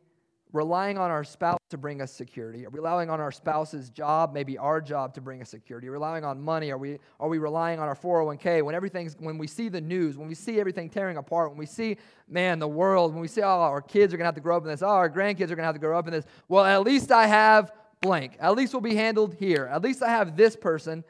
[0.51, 2.65] relying on our spouse to bring us security?
[2.65, 5.87] Are we relying on our spouse's job, maybe our job to bring us security?
[5.87, 6.71] Are we relying on money?
[6.71, 8.63] Are we, are we relying on our 401k?
[8.63, 11.67] When everything's, when we see the news, when we see everything tearing apart, when we
[11.67, 14.41] see, man, the world, when we see, oh, our kids are going to have to
[14.41, 16.13] grow up in this, oh, our grandkids are going to have to grow up in
[16.13, 18.37] this, well, at least I have blank.
[18.39, 19.69] At least we'll be handled here.
[19.71, 21.03] At least I have this person.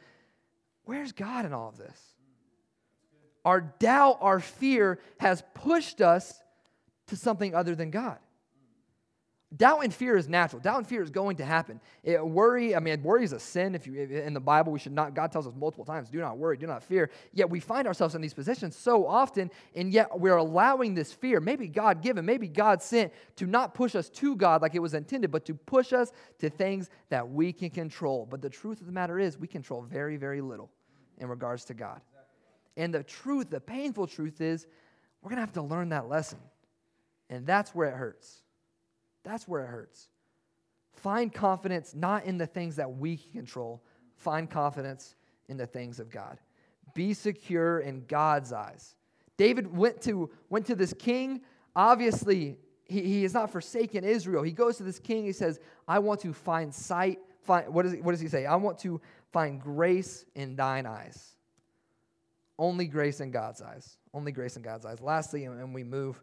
[0.84, 1.97] Where's God in all of this?
[3.45, 6.41] Our doubt, our fear has pushed us
[7.08, 8.17] to something other than God.
[9.58, 10.62] Doubt and fear is natural.
[10.62, 11.82] Doubt and fear is going to happen.
[12.04, 13.74] It, worry, I mean, worry is a sin.
[13.74, 15.16] If you eh, in the Bible, we should not.
[15.16, 18.14] God tells us multiple times, "Do not worry, do not fear." Yet we find ourselves
[18.14, 22.48] in these positions so often, and yet we're allowing this fear, maybe God given, maybe
[22.48, 25.94] God sent, to not push us to God like it was intended, but to push
[25.94, 28.28] us to things that we can control.
[28.30, 30.70] But the truth of the matter is, we control very, very little
[31.18, 32.02] in regards to God.
[32.78, 34.68] And the truth, the painful truth, is,
[35.24, 36.38] we're gonna have to learn that lesson,
[37.32, 38.44] and that's where it hurts.
[39.30, 40.08] That's where it hurts.
[40.92, 43.84] Find confidence not in the things that we control,
[44.15, 45.15] find confidence
[45.48, 46.39] in the things of God.
[46.96, 48.96] Be secure in God's eyes.
[49.38, 51.42] David went to, went to this king.
[51.76, 54.42] Obviously, he, he has not forsaken Israel.
[54.42, 55.26] He goes to this king.
[55.26, 57.20] He says, I want to find sight.
[57.44, 58.48] Find, what, is, what does he say?
[58.48, 59.00] I want to
[59.32, 61.36] find grace in thine eyes.
[62.58, 63.98] Only grace in God's eyes.
[64.12, 65.00] Only grace in God's eyes.
[65.02, 66.20] Lastly, and we move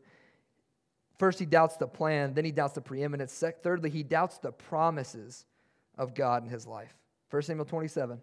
[1.19, 3.43] First, he doubts the plan, then, he doubts the preeminence.
[3.63, 5.47] Thirdly, he doubts the promises
[5.97, 6.95] of God in his life.
[7.31, 8.21] 1 Samuel 27,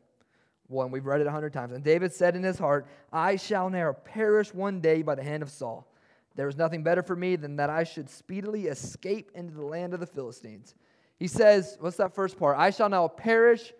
[0.68, 0.92] 1.
[0.92, 1.74] We've read it a hundred times.
[1.74, 5.44] And David said in his heart, I shall ne'er perish one day by the hand
[5.44, 5.88] of Saul.
[6.36, 9.94] There is nothing better for me than that I should speedily escape into the land
[9.94, 10.74] of the Philistines.
[11.18, 12.58] He says, What's that first part?
[12.58, 13.74] I shall now perish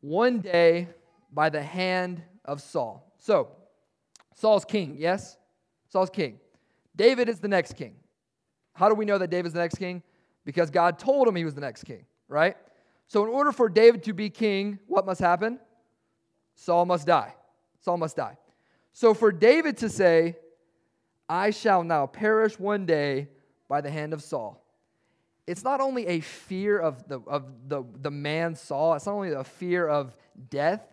[0.00, 0.88] one day
[1.32, 3.12] by the hand of Saul.
[3.18, 3.48] So,
[4.34, 5.36] Saul's king, yes?
[5.88, 6.40] Saul's king.
[6.96, 7.94] David is the next king.
[8.74, 10.02] How do we know that David's the next king?
[10.44, 12.56] Because God told him he was the next king, right?
[13.08, 15.58] So, in order for David to be king, what must happen?
[16.54, 17.34] Saul must die.
[17.80, 18.36] Saul must die.
[18.92, 20.36] So, for David to say,
[21.28, 23.28] I shall now perish one day
[23.68, 24.64] by the hand of Saul,
[25.46, 29.32] it's not only a fear of the, of the, the man Saul, it's not only
[29.32, 30.16] a fear of
[30.48, 30.86] death,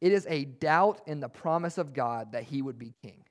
[0.00, 3.24] it is a doubt in the promise of God that he would be king.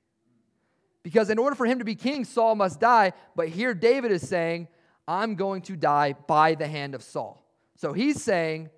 [1.06, 3.12] Because in order for him to be king, Saul must die.
[3.36, 4.66] But here David is saying,
[5.06, 7.46] I'm going to die by the hand of Saul.
[7.76, 8.70] So he's saying,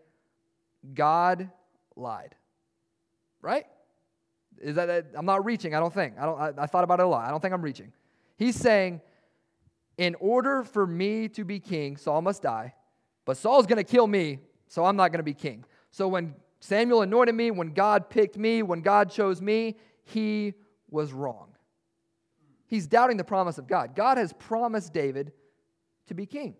[0.92, 1.48] God
[1.96, 2.34] lied.
[3.40, 3.64] Right?
[4.60, 6.18] Is that I'm not reaching, I don't think.
[6.18, 7.26] I don't I, I thought about it a lot.
[7.26, 7.94] I don't think I'm reaching.
[8.36, 9.00] He's saying,
[9.96, 12.74] in order for me to be king, Saul must die.
[13.24, 15.64] But Saul's going to kill me, so I'm not going to be king.
[15.92, 20.52] So when Samuel anointed me, when God picked me, when God chose me, he
[20.90, 21.54] was wrong.
[22.68, 23.96] He's doubting the promise of God.
[23.96, 25.32] God has promised David
[26.06, 26.54] to be king.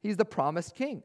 [0.00, 1.02] He's the promised king.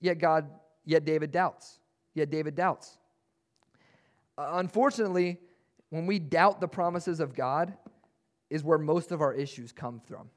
[0.00, 0.50] Yet God,
[0.84, 1.78] yet David doubts.
[2.14, 2.98] Yet David doubts.
[4.36, 5.38] Uh, unfortunately,
[5.90, 7.72] when we doubt the promises of God,
[8.50, 10.28] is where most of our issues come from.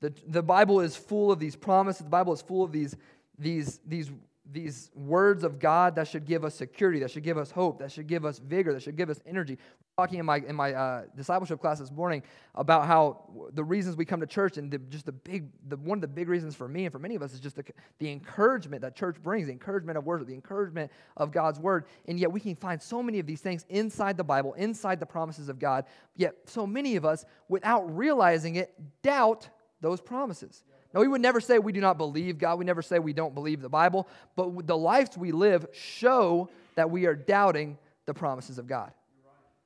[0.00, 2.04] The, the Bible is full of these promises.
[2.04, 2.94] The Bible is full of these,
[3.38, 4.10] these, these
[4.52, 7.90] these words of God that should give us security, that should give us hope, that
[7.90, 9.58] should give us vigor, that should give us energy.
[9.96, 12.22] Talking in my in my uh, discipleship class this morning
[12.54, 15.98] about how the reasons we come to church and the, just the big the one
[15.98, 17.64] of the big reasons for me and for many of us is just the,
[17.98, 22.18] the encouragement that church brings, the encouragement of worship, the encouragement of God's word, and
[22.18, 25.48] yet we can find so many of these things inside the Bible, inside the promises
[25.48, 25.84] of God.
[26.16, 29.48] Yet so many of us, without realizing it, doubt
[29.82, 30.64] those promises.
[30.92, 32.58] Now, we would never say we do not believe God.
[32.58, 34.08] We never say we don't believe the Bible.
[34.36, 38.92] But the lives we live show that we are doubting the promises of God.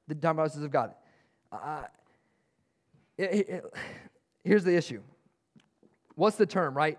[0.09, 0.95] The promises of God.
[1.51, 1.83] Uh,
[3.19, 3.65] it, it,
[4.45, 5.03] here's the issue.
[6.15, 6.99] What's the term, right?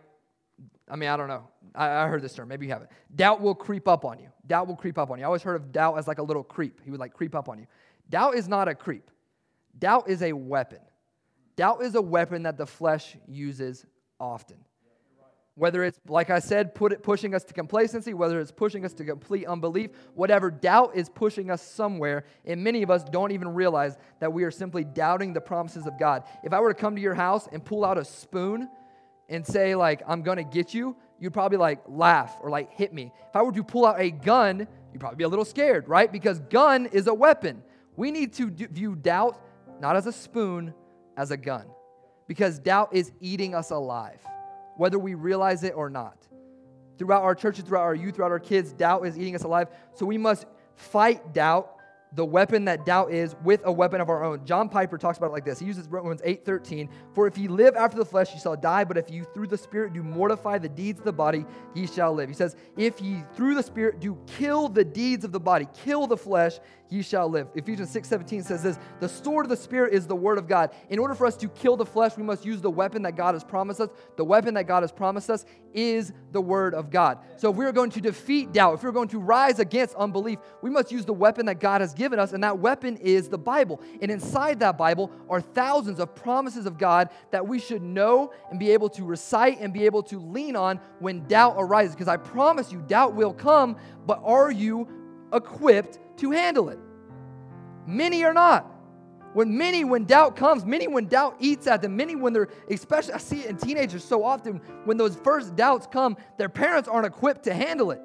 [0.90, 1.48] I mean, I don't know.
[1.76, 2.48] I, I, heard this term.
[2.48, 2.90] Maybe you haven't.
[3.16, 4.30] Doubt will creep up on you.
[4.48, 5.24] Doubt will creep up on you.
[5.24, 6.82] I always heard of doubt as like a little creep.
[6.84, 7.68] He would like creep up on you.
[8.10, 9.10] Doubt is not a creep.
[9.78, 10.80] Doubt is a weapon.
[11.56, 13.86] Doubt is a weapon that the flesh uses
[14.20, 14.58] often.
[15.56, 18.94] Whether it's, like I said, put it, pushing us to complacency, whether it's pushing us
[18.94, 23.50] to complete unbelief, whatever doubt is pushing us somewhere, and many of us don't even
[23.50, 26.24] realize that we are simply doubting the promises of God.
[26.44, 28.70] If I were to come to your house and pull out a spoon
[29.30, 33.12] and say, like, I'm gonna get you, you'd probably like laugh or like hit me.
[33.28, 36.12] If I were to pull out a gun, you'd probably be a little scared, right?
[36.12, 37.64] Because gun is a weapon.
[37.96, 39.42] We need to view doubt
[39.82, 40.76] not as a spoon,
[41.18, 41.66] as a gun
[42.28, 44.22] because doubt is eating us alive,
[44.76, 46.18] whether we realize it or not.
[46.98, 49.70] Throughout our churches, throughout our youth, throughout our kids, doubt is eating us alive.
[49.94, 51.74] So we must fight doubt
[52.14, 54.46] the weapon that doubt is with a weapon of our own.
[54.46, 55.60] John Piper talks about it like this.
[55.60, 58.98] He uses Romans 8:13, "For if ye live after the flesh, ye shall die, but
[58.98, 62.30] if you through the spirit do mortify the deeds of the body, ye shall live."
[62.30, 66.08] He says, "If ye through the spirit do kill the deeds of the body, kill
[66.08, 66.60] the flesh,
[66.90, 70.38] ye shall live." Ephesians 6:17 says this, "The sword of the spirit is the word
[70.38, 73.04] of God." In order for us to kill the flesh, we must use the weapon
[73.04, 73.90] that God has promised us.
[74.16, 77.20] The weapon that God has promised us is the word of God.
[77.36, 80.40] So if we are going to defeat doubt, if we're going to rise against unbelief,
[80.62, 83.38] we must use the weapon that God has given us, and that weapon is the
[83.38, 83.80] Bible.
[84.02, 88.60] And inside that Bible are thousands of promises of God that we should know and
[88.60, 91.94] be able to recite and be able to lean on when doubt arises.
[91.94, 94.88] Because I promise you, doubt will come, but are you
[95.34, 96.80] equipped to handle it?
[97.86, 98.66] Many are not.
[99.34, 103.14] When many, when doubt comes, many when doubt eats at them, many when they're, especially,
[103.14, 107.06] I see it in teenagers so often, when those first doubts come, their parents aren't
[107.06, 108.02] equipped to handle it.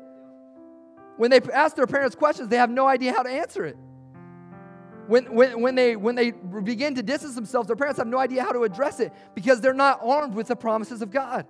[1.16, 3.76] When they ask their parents questions, they have no idea how to answer it.
[5.06, 8.42] When, when, when, they, when they begin to distance themselves, their parents have no idea
[8.42, 11.46] how to address it because they're not armed with the promises of God.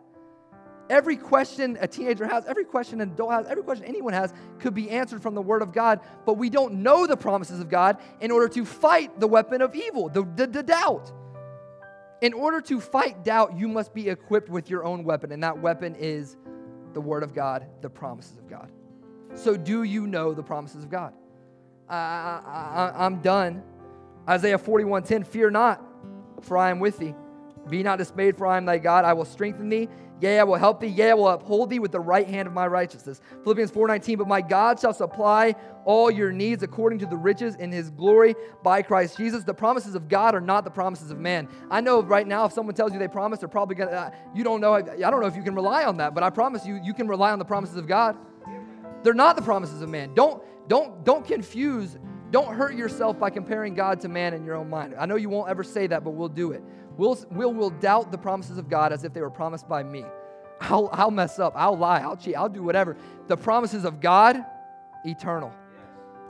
[0.90, 4.75] Every question a teenager has, every question an adult has, every question anyone has could
[4.75, 7.99] be answered from the Word of God, but we don't know the promises of God
[8.21, 11.12] in order to fight the weapon of evil, the, the, the doubt.
[12.21, 15.59] In order to fight doubt, you must be equipped with your own weapon, and that
[15.59, 16.37] weapon is
[16.92, 18.71] the Word of God, the promises of God.
[19.35, 21.14] So, do you know the promises of God?
[21.88, 23.62] I, I'm done.
[24.29, 25.83] Isaiah 41:10, fear not,
[26.42, 27.14] for I am with thee.
[27.68, 29.05] Be not dismayed, for I am thy God.
[29.05, 29.88] I will strengthen thee.
[30.20, 30.87] Yea, I will help thee.
[30.87, 33.20] Yea, I will uphold thee with the right hand of my righteousness.
[33.42, 37.72] Philippians 4:19, but my God shall supply all your needs according to the riches in
[37.72, 39.42] his glory by Christ Jesus.
[39.42, 41.48] The promises of God are not the promises of man.
[41.72, 44.44] I know right now if someone tells you they promise, they're probably gonna uh, you
[44.44, 46.81] don't know I don't know if you can rely on that, but I promise you
[46.85, 48.16] you can rely on the promises of God.
[49.03, 50.14] They're not the promises of man.
[50.14, 51.98] Don't don't don't confuse
[52.33, 54.94] don't hurt yourself by comparing God to man in your own mind.
[54.98, 56.62] I know you won't ever say that, but we'll do it.
[56.96, 60.05] We'll, we'll, we'll doubt the promises of God as if they were promised by me.
[60.61, 61.55] I'll, I'll mess up.
[61.57, 62.00] I'll lie.
[62.00, 62.37] I'll cheat.
[62.37, 62.96] I'll do whatever.
[63.28, 64.44] The promises of God,
[65.05, 65.52] eternal.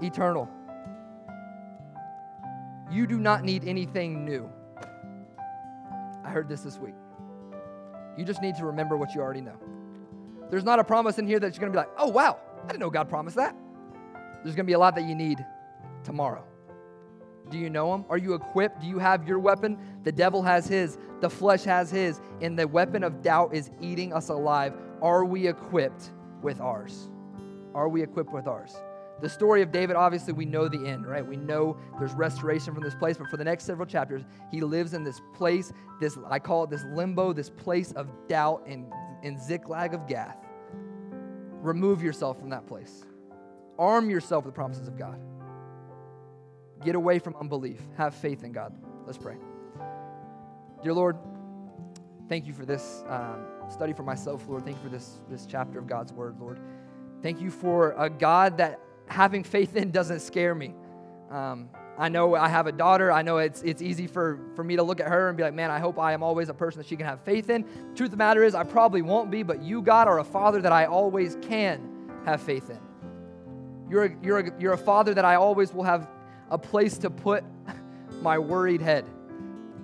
[0.00, 0.48] Eternal.
[2.90, 4.48] You do not need anything new.
[6.24, 6.94] I heard this this week.
[8.16, 9.56] You just need to remember what you already know.
[10.50, 12.66] There's not a promise in here that you're going to be like, oh, wow, I
[12.68, 13.56] didn't know God promised that.
[14.42, 15.44] There's going to be a lot that you need
[16.04, 16.44] tomorrow.
[17.52, 18.06] Do you know him?
[18.08, 18.80] Are you equipped?
[18.80, 19.78] Do you have your weapon?
[20.04, 24.14] The devil has his, the flesh has his, and the weapon of doubt is eating
[24.14, 24.72] us alive.
[25.02, 27.10] Are we equipped with ours?
[27.74, 28.74] Are we equipped with ours?
[29.20, 31.24] The story of David, obviously, we know the end, right?
[31.24, 34.94] We know there's restoration from this place, but for the next several chapters, he lives
[34.94, 38.90] in this place, this, I call it this limbo, this place of doubt and,
[39.22, 40.38] and Ziklag of Gath.
[41.62, 43.04] remove yourself from that place.
[43.78, 45.18] Arm yourself with the promises of God.
[46.84, 47.80] Get away from unbelief.
[47.96, 48.74] Have faith in God.
[49.06, 49.36] Let's pray.
[50.82, 51.16] Dear Lord,
[52.28, 54.64] thank you for this um, study for myself, Lord.
[54.64, 56.58] Thank you for this, this chapter of God's word, Lord.
[57.22, 60.74] Thank you for a God that having faith in doesn't scare me.
[61.30, 61.68] Um,
[61.98, 63.12] I know I have a daughter.
[63.12, 65.54] I know it's, it's easy for, for me to look at her and be like,
[65.54, 67.64] man, I hope I am always a person that she can have faith in.
[67.94, 70.60] Truth of the matter is, I probably won't be, but you, God, are a father
[70.62, 72.80] that I always can have faith in.
[73.88, 76.08] You're a, you're a, you're a father that I always will have
[76.52, 77.42] a place to put
[78.20, 79.06] my worried head.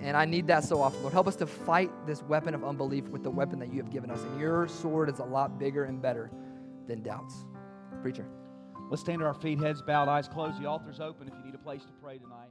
[0.01, 1.01] And I need that so often.
[1.01, 3.91] Lord, help us to fight this weapon of unbelief with the weapon that you have
[3.91, 4.21] given us.
[4.21, 6.31] And your sword is a lot bigger and better
[6.87, 7.33] than doubts.
[8.01, 8.25] Preacher.
[8.89, 10.61] Let's stand to our feet, heads bowed, eyes closed.
[10.61, 12.49] The altar's open if you need a place to pray tonight.